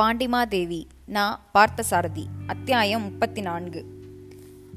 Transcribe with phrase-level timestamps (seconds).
[0.00, 1.40] பாண்டிமாதேவி நா.
[1.54, 3.86] பார்த்தசாரதி அத்தியாயம் முப்பத்தி நான்கு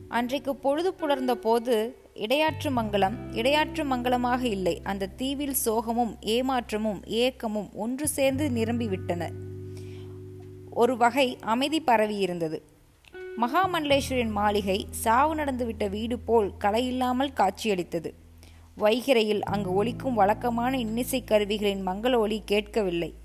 [0.09, 4.81] அன்றைக்கு பொழுது புலர்ந்த போது இடையாற்று மங்கலம் இடையாற்று மங்கலமாக இல்லை.
[4.83, 9.29] அந்த தீவில் சோகமும் ஏமாற்றமும் ஏக்கமும் ஒன்று சேர்ந்து நிரம்பிவிட்டன.
[10.69, 12.61] ஒரு வகை அமைதி பரவியிருந்தது.
[13.37, 18.13] மகாமண்டலேஸ்வரின் மாளிகை சாவு நடந்துவிட்ட வீடு போல் கலையில்லாமல் காட்சியளித்தது.
[18.77, 23.21] வைகிரையில் அங்கு ஒலிக்கும் வழக்கமான இன்னிசை கருவிகளின் மங்கள ஒலி கேட்கவில்லை.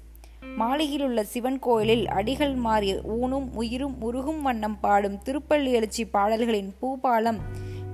[0.57, 7.38] மாளிகையில் உள்ள சிவன் கோயிலில் அடிகள் மாறி ஊனும் உயிரும் உருகும் வண்ணம் பாடும் திருப்பள்ளி எழுச்சி பாடல்களின் பூபாலம்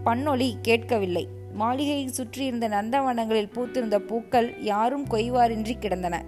[0.05, 1.29] பன்னொலி கேட்கவில்லை.
[1.53, 6.25] மாளிகையை சுற்றியிருந்த நந்தவனங்களில் பூத்திருந்த பூக்கள் யாரும் கொய்வாரின்றி கிடந்தன.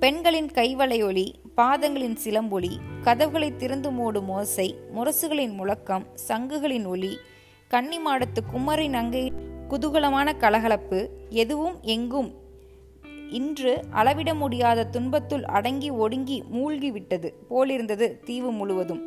[0.00, 7.18] பெண்களின் கைவளையொலி பாதங்களின் சிலம்பொலி கதவுகளை திறந்து மூடும் ஓசை முரசுகளின் முழக்கம் சங்குகளின் ஒலி
[7.70, 9.32] கன்னிமாடத்து குமரின் நங்கை
[9.68, 12.39] குதூகலமான கலகலப்பு எதுவும் எங்கும்
[13.30, 19.02] இன்று அளவிட முடியாத துன்பத்துள் அடங்கி ஒடுங்கி மூழ்கிவிட்டது போலிருந்தது தீவு முழுவதும்.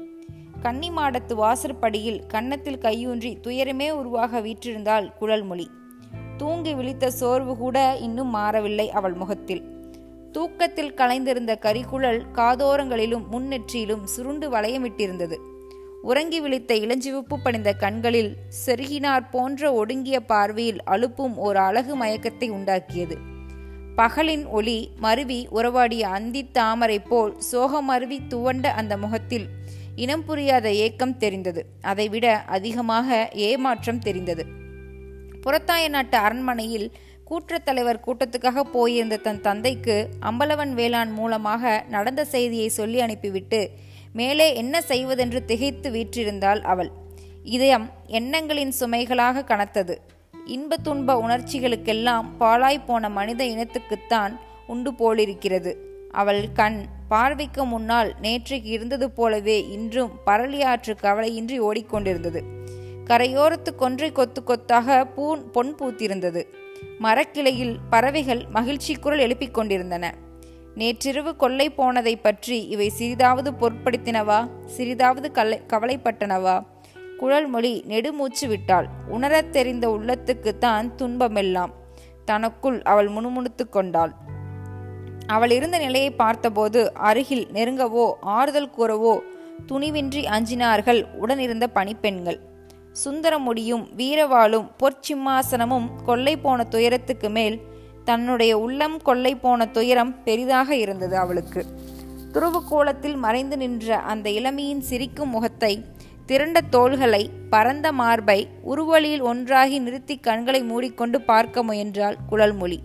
[0.64, 5.70] கன்னிமாடத்து வாசற்படியில் கன்னத்தில் கையூன்றி துயரமே உருவாக வீற்றிருந்தாள் குழல்மொழி.
[6.38, 9.64] தூங்கி விழித்த சோர்வு கூட இன்னும் மாறவில்லை அவள் முகத்தில்.
[10.32, 15.38] தூக்கத்தில் கலைந்திருந்த கரிகுழல் காதோரங்களிலும் முன்னெற்றியிலும் சுருண்டு வளையமிட்டிருந்தது.
[16.02, 18.36] உறங்கி விழித்த இளஞ்சிவப்பு படிந்த கண்களில்
[18.66, 23.16] செருகினார் போன்ற ஒடுங்கிய பார்வையில் அலுப்பும் ஒரு அழகு மயக்கத்தை உண்டாக்கியது.
[23.98, 29.46] பகலின் ஒளி மருவி உறவாடிய அந்தி தாமரை போல் சோகமருவி துவண்ட அந்த முகத்தில்
[29.96, 31.66] இனம் புரியாத ஏக்கம் தெரிந்தது.
[31.82, 34.46] அதைவிட அதிகமாக ஏமாற்றம் தெரிந்தது.
[35.42, 36.92] புறத்தாய நாட்டு அரண்மனையில்
[37.30, 43.70] கூற்றத்தலைவர் கூட்டத்துக்காக போயிருந்த தன் தந்தைக்கு அம்பலவன் வேளாண் மூலமாக நடந்த செய்தியை சொல்லி அனுப்பிவிட்டு
[44.14, 46.92] மேலே என்ன செய்வதென்று திகைத்து வீற்றிருந்தாள் அவள்.
[47.44, 50.02] இதயம் எண்ணங்களின் சுமைகளாக கனத்தது.
[50.46, 55.78] இன்ப துன்ப உணர்ச்சிகளுக்கெல்லாம் பாழாய் போன மனித இனத்துக்குத்தான் உண்டு போலிருக்கிறது.
[56.12, 62.42] அவள் கண் பார்வைக்கு முன்னால் நேற்றைக்கு இருந்தது போலவே இன்றும் பரளியாற்று கவலையின்றி ஓடிக்கொண்டிருந்தது.
[63.06, 66.44] கரையோரத்து கொன்றை கொத்து கொத்தாக பூன் பொன் பூத்திருந்தது.
[67.00, 70.14] மரக்கிளையில் பறவைகள் மகிழ்ச்சி குரல் எழுப்பிக் கொண்டிருந்தன.
[70.76, 74.50] நேற்றிரவு கொள்ளை போனதை பற்றி இவை சிறிதாவது பொருட்படுத்தினவா?
[74.78, 76.64] சிறிதாவது கலை கவலைப்பட்டனவா?
[77.18, 78.88] குழல்மொழி நெடுமூச்சு விட்டாள்.
[79.08, 81.74] உணரத் தெரிந்த உள்ளத்துக்குத்தான் துன்பமெல்லாம்.
[82.26, 84.14] தனக்குள் அவள் முணுமுணுத்து கொண்டாள்.
[85.28, 89.20] அவள் இருந்த நிலையை பார்த்தபோது அருகில் நெருங்கவோ ஆறுதல் கூறவோ
[89.68, 92.40] துணிவின்றி அஞ்சினார்கள் உடனிருந்த பணிப்பெண்கள்.
[93.06, 97.62] சுந்தரமுடியும் வீரவாளும் பொற்சிம்மாசனமும் கொள்ளை போன துயரத்துக்கு மேல்
[98.04, 101.66] தன்னுடைய உள்ளம் கொள்ளை போன துயரம் பெரிதாக இருந்தது அவளுக்கு.
[102.34, 105.86] துருவு கோலத்தில் மறைந்து நின்ற அந்த இளமையின் சிரிக்கும் முகத்தை
[106.30, 112.78] திரண்ட தோள்களை பரந்த மார்பை உருவழியில் ஒன்றாகி நிறுத்தி கண்களை மூடிக்கொண்டு பார்க்க முயன்றாள் குழல்மொழி.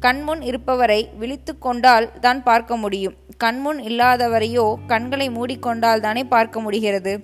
[0.00, 3.14] கண்முன் இருப்பவரை விழித்து கொண்டால் தான் பார்க்க முடியும்.
[3.36, 7.14] கண்முன் இல்லாதவரையோ கண்களை மூடிக்கொண்டால் தானே பார்க்க முடிகிறது.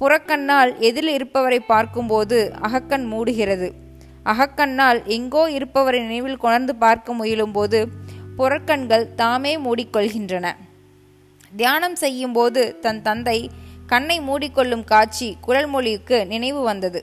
[0.00, 3.68] புறக்கண்ணால் எதில் இருப்பவரை பார்க்கும்போது அகக்கண் மூடுகிறது.
[4.24, 7.78] அகக்கண்ணால் எங்கோ இருப்பவரை நினைவில் கொணர்ந்து பார்க்க முயலும்போது
[8.38, 10.46] புறக்கண்கள் தாமே மூடிக்கொள்கின்றன.
[11.56, 13.38] தியானம் செய்யும்போது தன் தந்தை
[13.88, 17.00] கண்ணை மூடிக்கொள்ளும் காட்சி குரல்மொழிக்கு நினைவு வந்தது.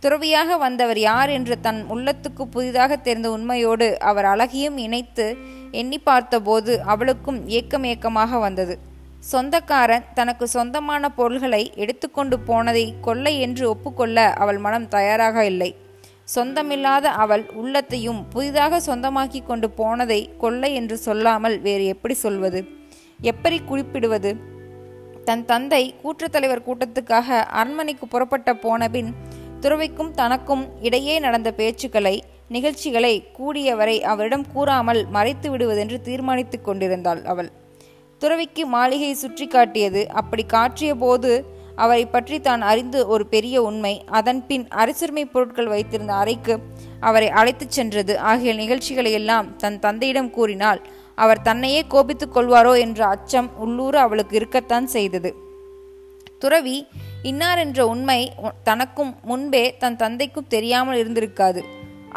[0.00, 5.26] துறவியாக வந்தவர் யார் என்று தன் உள்ளத்துக்கு புதிதாக தெரிந்த உண்மையோடு அவர் அழகியும் இணைத்து
[5.72, 8.78] எண்ணி பார்த்தபோது அவளுக்கும் ஏக்கம் ஏக்கமாக வந்தது.
[9.30, 15.70] சொந்தக்காரன் தனக்கு சொந்தமான பொருள்களை எடுத்துக்கொண்டு போனதை கொள்ளை என்று ஒப்புக்கொள்ள அவள் மனம் தயாராக இல்லை.
[16.24, 22.62] சொந்தமில்லாத அவள் உள்ளத்தையும் புதிதாக சொந்தமாக்கி கொண்டு போனதை கொள்ளை என்று சொல்லாமல் வேறு எப்படி சொல்வது?
[23.20, 24.56] எப்படி குறிப்பிடுவது?
[25.28, 29.10] தன் தந்தை கூற்றுத்தலைவர் கூட்டத்துக்காக அரண்மனைக்கு புறப்பட்ட போனபின்
[29.60, 32.14] துறவிக்கும் தனக்கும் இடையே நடந்த பேச்சுக்களை
[32.48, 37.50] நிகழ்ச்சிகளை கூடியவரை அவரிடம் கூறாமல் மறைத்து விடுவதென்று தீர்மானித்துக் கொண்டிருந்தாள் அவள்.
[38.18, 41.32] துறவிக்கு மாளிகை சுற்றி காட்டியது அப்படி காட்டிய போது
[41.76, 43.94] அவரை பற்றி தான் அறிந்து ஒரு பெரிய உண்மை.
[44.10, 46.56] அதன் பின் அரசுரிமை பொருட்கள் வைத்திருந்த அறைக்கு
[47.00, 48.14] அவரை அழைத்துச் சென்றது.
[48.30, 50.80] ஆகிய நிகழ்ச்சிகளை எல்லாம் தன் தந்தையிடம் கூறினால்
[51.22, 55.30] அவர் தன்னையே கோபித்துக் கொள்வாரோ என்ற அச்சம் உள்ளூர அவளுக்கு இருக்கத்தான் செய்தது.
[56.38, 56.76] துறவி
[57.22, 58.20] இன்னார் என்ற உண்மை
[58.64, 61.62] தனக்கும் முன்பே தன் தந்தைக்கும் தெரியாமல் இருந்திருக்காது.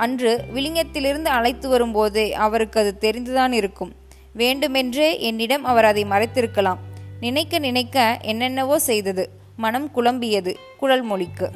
[0.04, 3.92] அன்று விளிங்கத்திலிருந்து அழைத்து வரும்போதே அவருக்கு அது தெரிந்துதான் இருக்கும்.
[4.34, 6.82] வேண்டுமென்றே என்னிடம் அவர் அதை மறைத்திருக்கலாம்.
[7.20, 9.26] நினைக்க நினைக்க என்னென்னவோ செய்தது.
[9.58, 11.50] மனம் குழம்பியது குழல் மொழிக்கு.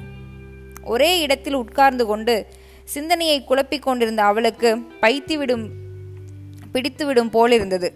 [0.83, 2.35] ஒரே இடத்தில் உட்கார்ந்து கொண்டு
[2.93, 4.69] சிந்தனையை குழப்பிக் கொண்டிருந்த அவளுக்கு
[5.01, 5.65] பைத்திவிடும்
[6.75, 7.89] பிடித்துவிடும் போலிருந்தது.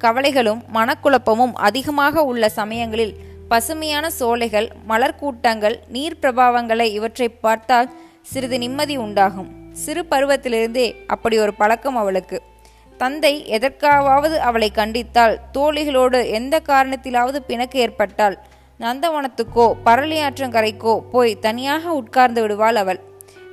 [0.00, 3.14] கவலைகளும் மனக்குழப்பமும் அதிகமாக உள்ள சமயங்களில்
[3.48, 7.88] பசுமையான சோலைகள் மலர் கூட்டங்கள் நீர் பிரபாவங்களை இவற்றை பார்த்தால்
[8.22, 9.48] சிறிது நிம்மதி உண்டாகும்.
[9.84, 12.38] சிறு பருவத்திலிருந்தே அப்படி ஒரு பழக்கம் அவளுக்கு.
[13.00, 18.36] தந்தை எதற்காவது அவளை கண்டித்தால் தோழிகளோடு எந்த காரணத்திலாவது பிணக்கு ஏற்பட்டால்
[18.80, 23.00] நந்தவனத்துக்கோ பரளியாற்றங்கரைக்கோ போய் தனியாக உட்கார்ந்து விடுவாள் அவள்.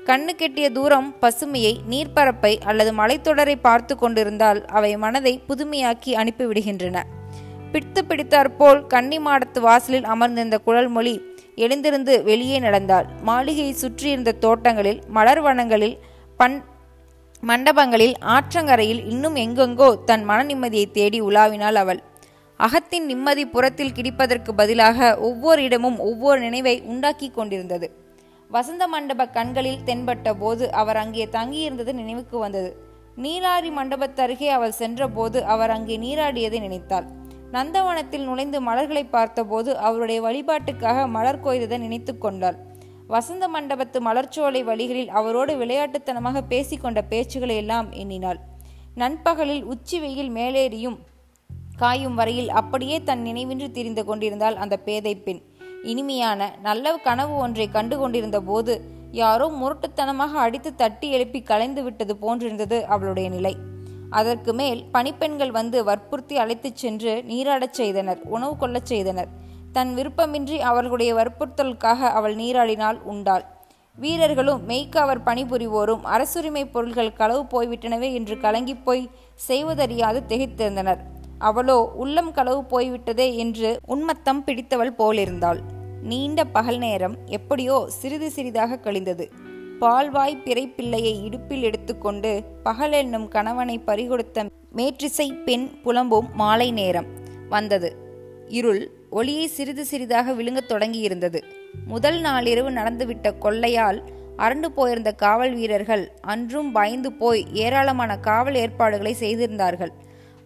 [0.07, 6.97] கண்ணு கெட்டிய தூரம் பசுமையை நீர்ப்பரப்பை அல்லது மலைத்தொடரை பார்த்து கொண்டிருந்தால் அவை மனதை புதுமையாக்கி அனுப்பிவிடுகின்றன.
[7.71, 11.21] பிடித்து பிடித்தாற்போல் கன்னி மாடத்து வாசலில் அமர்ந்திருந்த குழல்மொழி
[11.55, 13.07] எழுந்திருந்து வெளியே நடந்தாள்.
[13.21, 15.97] மாளிகையை சுற்றியிருந்த தோட்டங்களில் மலர் வனங்களில்
[16.37, 16.61] பண்
[17.43, 22.03] மண்டபங்களில் ஆற்றங்கரையில் இன்னும் எங்கெங்கோ தன் மன நிம்மதியை தேடி உலாவினாள் அவள்.
[22.59, 27.87] அகத்தின் நிம்மதி புறத்தில் கிடிப்பதற்கு பதிலாக ஒவ்வொரு இடமும் ஒவ்வொரு நினைவை உண்டாக்கி கொண்டிருந்தது.
[28.53, 32.71] வசந்த மண்டப கண்களில் தென்பட்ட போது அவர் அங்கே தங்கியிருந்தது நினைவுக்கு வந்தது.
[33.23, 37.07] நீராடி மண்டபத்தருகே அவள் சென்றபோது அவர் அங்கே நீராடியதை நினைத்தாள்.
[37.51, 42.57] நந்தவனத்தில் நுழைந்து மலர்களை பார்த்தபோது அவருடைய வழிபாட்டுக்காக மலர் கொய்ததை நினைத்து கொண்டாள்.
[43.07, 48.39] வசந்த மண்டபத்து மலர்ச்சோலை வழிகளில் அவரோடு விளையாட்டுத்தனமாக பேசிக்கொண்ட பேச்சுகளை எல்லாம் எண்ணினாள்.
[48.95, 50.97] நண்பகலில் உச்சி வெயில் மேலேறியும்
[51.81, 55.41] காயும் வரையில் அப்படியே தன் நினைவின்றி திரிந்து கொண்டிருந்தாள் அந்த பேதை பெண்.
[55.83, 58.73] இனிமையான நல்ல கனவு ஒன்றை கண்டு கொண்டிருந்த போது
[59.11, 63.55] யாரோ முரட்டுத்தனமாக அடித்து தட்டி எழுப்பி கலைந்து விட்டது போன்றிருந்தது அவளுடைய நிலை.
[64.09, 69.27] அதற்கு மேல் பணிப்பெண்கள் வந்து வற்புறுத்தி அழைத்துச் சென்று நீராடச் செய்தனர் உணவு கொள்ளச் செய்தனர்.
[69.71, 73.45] தன் விருப்பமின்றி அவர்களுடைய வற்புறுத்தலுக்காக அவள் நீராடினால் உண்டாள்.
[73.95, 80.99] வீரர்களும் மெய்க்காவர் பணிபுரிவோரும் அரசுரிமை பொருள்கள் களவு போய்விட்டனவே என்று கலங்கிப் போய் செய்வதறியாது திகைத்திருந்தனர்.
[81.37, 85.59] அவளோ உள்ளம் களவு போய்விட்டதே என்று உன்மத்தம் பிடித்தவள் போலிருந்தாள்.
[86.01, 89.31] நீண்ட பகல் நேரம் எப்படியோ சிறிது சிறிதாக கழிந்தது.
[89.79, 94.45] பால்வாய் பிறைப்பிள்ளையை இடுப்பில் எடுத்துக்கொண்டு பகல் என்னும் கணவனை பறிகொடுத்த
[94.75, 97.05] மேற்றிசை பெண் புலம்பும் மாலை நேரம்
[97.49, 97.95] வந்தது.
[98.47, 101.41] இருள் ஒளியை சிறிது சிறிதாக விழுங்கத் தொடங்கியிருந்தது.
[101.87, 104.01] முதல் நாளிரவு நடந்துவிட்ட கொள்ளையால்
[104.37, 109.93] அரண்டு போயிருந்த காவல் வீரர்கள் அன்றும் பயந்து போய் ஏராளமான காவல் ஏற்பாடுகளை செய்திருந்தார்கள்.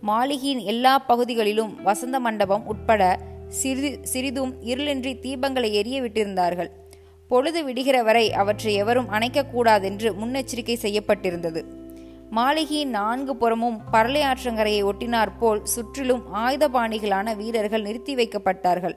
[0.02, 6.70] மாளிகையின் எல்லா பகுதிகளிலும் வசந்த மண்டபம் உட்பட சிறிது சிறிதும் இருளின்றி தீபங்களை எரிய விட்டிருந்தார்கள்.
[7.28, 11.64] பொழுது விடுகிற வரை அவற்றை எவரும் அணைக்கக்கூடாதென்று முன்னெச்சரிக்கை செய்யப்பட்டிருந்தது.
[12.30, 18.96] மாளிகையின் நான்கு புறமும் பரலை ஆற்றங்கரையை ஒட்டினாற்போல் சுற்றிலும் ஆயுதபாணிகளான வீரர்கள் நிறுத்தி வைக்கப்பட்டார்கள்.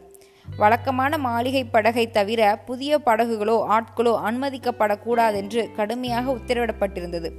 [0.56, 7.30] வழக்கமான மாளிகை படகை தவிர புதிய படகுகளோ ஆட்களோ அனுமதிக்கப்படக்கூடாதென்று கடுமையாக உத்தரவிடப்பட்டிருந்தது.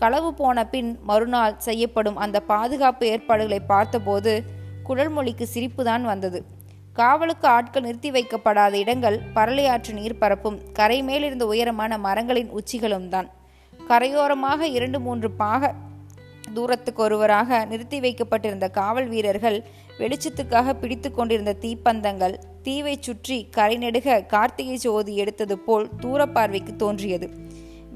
[0.00, 4.32] களவு போன பின் மறுநாள் செய்யப்படும் அந்த பாதுகாப்பு ஏற்பாடுகளை பார்த்தபோது
[4.88, 6.40] குழல்மொழிக்கு சிரிப்புதான் வந்தது.
[6.96, 13.28] காவலுக்கு ஆட்கள் நிறுத்தி வைக்கப்படாத இடங்கள் பரளையாற்று நீர்ப்பரப்பும் கரை மேலிருந்த உயரமான மரங்களின் உச்சிகளும் தான்.
[13.90, 15.72] கரையோரமாக இரண்டு மூன்று பாக
[16.54, 19.58] தூரத்துக்கு ஒருவராக நிறுத்தி வைக்கப்பட்டிருந்த காவல் வீரர்கள்
[19.98, 22.34] வெளிச்சத்துக்காக பிடித்து கொண்டிருந்த தீப்பந்தங்கள்
[22.66, 27.28] தீவை சுற்றி கரை நெடுக கார்த்திகை ஜோதி எடுத்தது போல் தூரப்பார்வைக்கு தோன்றியது.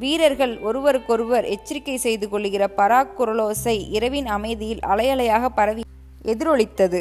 [0.02, 5.82] வீரர்கள் ஒருவருக்கொருவர் எச்சரிக்கை செய்து கொள்ளுகிற பராக்குரலோசை இரவின் அமைதியில் அலையலையாக பரவி
[6.24, 7.00] எதிரொலித்தது.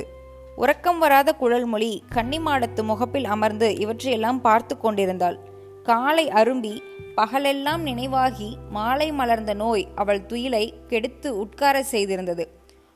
[0.56, 5.38] உறக்கம் வராத குழல்மொழி கன்னிமாடத்து முகப்பில் அமர்ந்து இவற்றையெல்லாம் பார்த்து கொண்டிருந்தாள்.
[5.84, 6.74] காலை அரும்பி
[7.16, 12.46] பகலெல்லாம் நினைவாகி மாலை மலர்ந்த நோய் அவள் துயிலை கெடுத்து உட்கார செய்திருந்தது.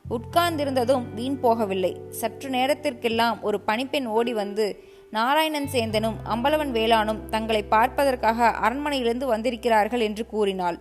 [0.05, 1.93] உட்கார்ந்திருந்ததும் வீண் போகவில்லை.
[2.21, 4.67] சற்று நேரத்திற்கெல்லாம் ஒரு பணிப்பெண் ஓடி வந்து
[5.15, 10.77] நாராயணன் சேந்தனும் அம்பலவன் வேளானும் தங்களை பார்ப்பதற்காக அரண்மனையிலிருந்து வந்திருக்கிறார்கள் என்று கூறினாள்.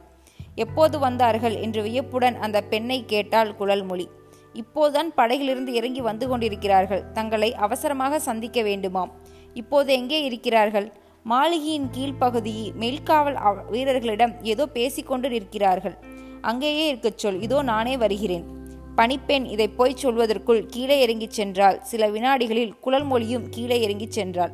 [0.54, 4.06] எப்போது வந்தார்கள் என்று வியப்புடன் அந்த பெண்ணை கேட்டாள் குழல்மொழி.
[4.54, 7.02] இப்போதுதான் படகிலிருந்து இறங்கி வந்து கொண்டிருக்கிறார்கள்.
[7.12, 9.12] தங்களை அவசரமாக சந்திக்க வேண்டுமாம்.
[9.54, 10.88] இப்போது எங்கே இருக்கிறார்கள்?
[11.24, 13.38] மாளிகையின் கீழ்ப்பகுதியில் மெல்காவல்
[13.70, 15.98] வீரர்களிடம் ஏதோ பேசிக்கொண்டு நிற்கிறார்கள்.
[16.40, 17.40] அங்கேயே இருக்கச் சொல்.
[17.40, 18.46] இதோ நானே வருகிறேன்.
[18.96, 21.80] பணிப்பெண் இதை போய் சொல்வதற்குள் கீழே இறங்கிச் சென்றாள்.
[21.80, 24.50] சில வினாடிகளில் குழல் மொழியும் கீழே இறங்கிச் சென்றாள்.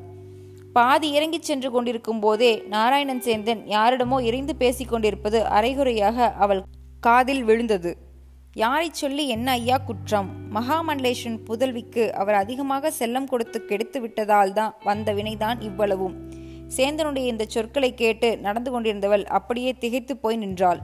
[0.73, 6.63] பாதி இறங்கிச் சென்று கொண்டிருக்கும் போதே நாராயணன் சேந்தன் யாரிடமோ இறைந்து பேசிக்கொண்டிருப்பது அரைகுறையாக அவள்
[7.01, 7.97] காதில் விழுந்தது.
[8.55, 10.29] யாரைச் சொல்லி என்ன ஐயா குற்றம்?
[10.55, 16.17] மகாமண்டலேஸ்வரன் புதல்விக்கு அவர் அதிகமாக செல்லம் கொடுத்து கெடுத்து விட்டதால் தான் வந்த வினைதான் இவ்வளவும்.
[16.77, 20.81] சேந்தனுடைய இந்த சொற்களை கேட்டு நடந்து கொண்டிருந்தவள் அப்படியே திகைத்துப் போய் நின்றாள்.